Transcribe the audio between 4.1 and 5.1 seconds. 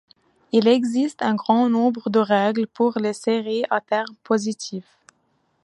positifs.